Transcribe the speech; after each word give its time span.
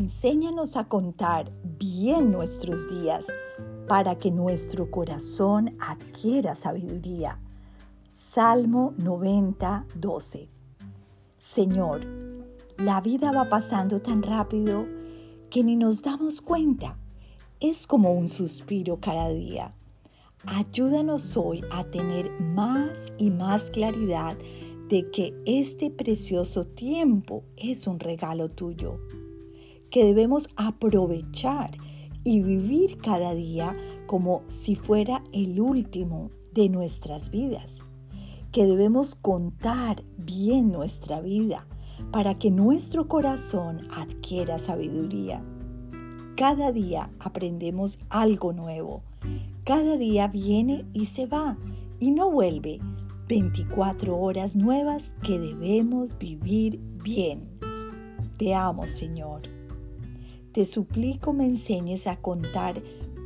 enséñanos 0.00 0.78
a 0.78 0.88
contar 0.88 1.52
bien 1.62 2.32
nuestros 2.32 2.88
días 2.88 3.26
para 3.86 4.16
que 4.16 4.30
nuestro 4.30 4.90
corazón 4.90 5.76
adquiera 5.78 6.56
sabiduría. 6.56 7.38
Salmo 8.10 8.94
90, 8.96 9.84
12. 9.96 10.48
Señor, 11.36 12.06
la 12.78 13.02
vida 13.02 13.30
va 13.30 13.50
pasando 13.50 14.00
tan 14.00 14.22
rápido 14.22 14.86
que 15.50 15.62
ni 15.62 15.76
nos 15.76 16.00
damos 16.00 16.40
cuenta. 16.40 16.96
Es 17.60 17.86
como 17.86 18.14
un 18.14 18.30
suspiro 18.30 19.00
cada 19.00 19.28
día. 19.28 19.74
Ayúdanos 20.46 21.36
hoy 21.36 21.62
a 21.70 21.84
tener 21.84 22.30
más 22.40 23.12
y 23.18 23.28
más 23.28 23.70
claridad 23.70 24.34
de 24.88 25.10
que 25.10 25.34
este 25.44 25.90
precioso 25.90 26.64
tiempo 26.64 27.44
es 27.58 27.86
un 27.86 28.00
regalo 28.00 28.48
tuyo, 28.48 28.98
que 29.90 30.04
debemos 30.04 30.48
aprovechar 30.56 31.76
y 32.24 32.42
vivir 32.42 32.98
cada 32.98 33.34
día 33.34 33.76
como 34.06 34.42
si 34.46 34.74
fuera 34.74 35.22
el 35.32 35.60
último 35.60 36.30
de 36.52 36.68
nuestras 36.68 37.30
vidas, 37.30 37.84
que 38.52 38.66
debemos 38.66 39.14
contar 39.14 40.02
bien 40.18 40.70
nuestra 40.72 41.20
vida 41.20 41.66
para 42.10 42.38
que 42.38 42.50
nuestro 42.50 43.08
corazón 43.08 43.86
adquiera 43.94 44.58
sabiduría. 44.58 45.44
Cada 46.36 46.72
día 46.72 47.10
aprendemos 47.20 48.00
algo 48.08 48.52
nuevo. 48.52 49.02
Cada 49.64 49.96
día 49.96 50.26
viene 50.26 50.86
y 50.92 51.06
se 51.06 51.26
va 51.26 51.58
y 51.98 52.10
no 52.10 52.30
vuelve. 52.30 52.80
24 53.28 54.18
horas 54.18 54.56
nuevas 54.56 55.14
que 55.22 55.38
debemos 55.38 56.18
vivir 56.18 56.80
bien. 57.04 57.48
Te 58.38 58.54
amo, 58.54 58.88
Señor. 58.88 59.59
Te 60.52 60.66
suplico 60.66 61.32
me 61.32 61.44
enseñes 61.44 62.08
a 62.08 62.16
contar 62.16 62.82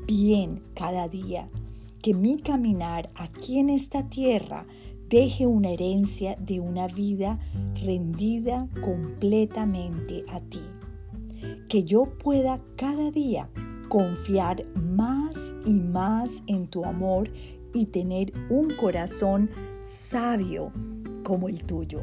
bien 0.06 0.62
cada 0.74 1.08
día, 1.08 1.48
que 2.02 2.12
mi 2.12 2.38
caminar 2.38 3.10
aquí 3.14 3.58
en 3.58 3.70
esta 3.70 4.10
tierra 4.10 4.66
deje 5.08 5.46
una 5.46 5.70
herencia 5.70 6.36
de 6.36 6.60
una 6.60 6.86
vida 6.86 7.38
rendida 7.82 8.68
completamente 8.82 10.24
a 10.28 10.40
ti. 10.40 10.60
Que 11.68 11.84
yo 11.84 12.04
pueda 12.18 12.60
cada 12.76 13.10
día 13.10 13.48
confiar 13.88 14.66
más 14.74 15.54
y 15.64 15.80
más 15.80 16.42
en 16.46 16.66
tu 16.66 16.84
amor 16.84 17.30
y 17.72 17.86
tener 17.86 18.32
un 18.50 18.74
corazón 18.76 19.48
sabio 19.84 20.72
como 21.22 21.48
el 21.48 21.64
tuyo. 21.64 22.02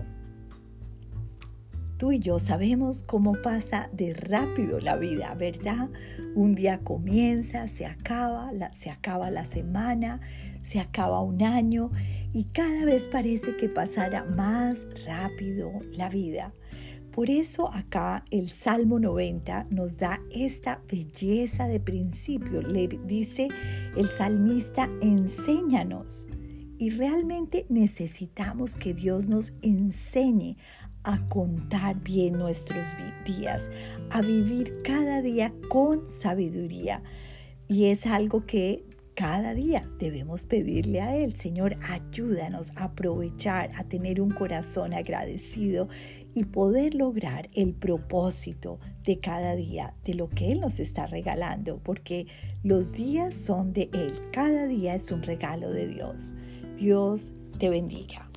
Tú 2.02 2.12
y 2.12 2.18
yo 2.18 2.40
sabemos 2.40 3.04
cómo 3.04 3.34
pasa 3.44 3.88
de 3.94 4.16
rápido 4.16 4.80
la 4.80 4.98
vida, 4.98 5.36
¿verdad? 5.36 5.88
Un 6.34 6.56
día 6.56 6.80
comienza, 6.80 7.68
se 7.68 7.86
acaba, 7.86 8.52
se 8.72 8.90
acaba 8.90 9.30
la 9.30 9.46
semana, 9.46 10.20
se 10.64 10.80
acaba 10.80 11.22
un 11.22 11.44
año 11.44 11.92
y 12.34 12.46
cada 12.46 12.86
vez 12.86 13.08
parece 13.08 13.56
que 13.56 13.70
pasará 13.70 14.24
más 14.24 14.88
rápido 15.06 15.74
la 15.92 16.10
vida. 16.10 16.52
Por 17.12 17.30
eso 17.30 17.72
acá 17.72 18.26
el 18.32 18.50
Salmo 18.50 19.00
90 19.00 19.68
nos 19.70 19.98
da 19.98 20.20
esta 20.32 20.82
belleza 20.92 21.68
de 21.68 21.80
principio. 21.80 22.64
Le 22.64 22.88
dice 22.88 23.48
el 23.96 24.10
salmista, 24.10 24.90
enséñanos. 25.04 26.30
Y 26.80 26.90
realmente 26.90 27.68
necesitamos 27.70 28.76
que 28.76 28.96
Dios 28.96 29.28
nos 29.28 29.54
enseñe 29.62 30.58
a 31.04 31.26
contar 31.28 32.02
bien 32.02 32.38
nuestros 32.38 32.94
días, 33.26 33.70
a 34.10 34.22
vivir 34.22 34.82
cada 34.84 35.22
día 35.22 35.54
con 35.70 36.08
sabiduría. 36.08 37.02
Y 37.68 37.86
es 37.86 38.06
algo 38.06 38.46
que 38.46 38.84
cada 39.14 39.54
día 39.54 39.88
debemos 40.00 40.46
pedirle 40.46 41.02
a 41.02 41.16
Él, 41.16 41.36
Señor, 41.36 41.76
ayúdanos 41.84 42.72
a 42.76 42.86
aprovechar, 42.86 43.70
a 43.76 43.84
tener 43.84 44.22
un 44.22 44.32
corazón 44.32 44.94
agradecido 44.94 45.90
y 46.34 46.46
poder 46.46 46.96
lograr 46.96 47.50
el 47.54 47.74
propósito 47.74 48.80
de 49.04 49.20
cada 49.20 49.56
día, 49.56 49.94
de 50.06 50.14
lo 50.14 50.30
que 50.30 50.52
Él 50.52 50.62
nos 50.62 50.80
está 50.80 51.08
regalando, 51.08 51.78
porque 51.84 52.28
los 52.64 52.94
días 52.94 53.36
son 53.36 53.74
de 53.74 53.90
Él, 53.94 54.14
cada 54.32 54.66
día 54.66 54.96
es 54.96 55.12
un 55.12 55.24
regalo 55.24 55.72
de 55.72 55.88
Dios. 55.88 56.36
Dios 56.78 57.32
te 57.60 57.70
bendiga. 57.70 58.31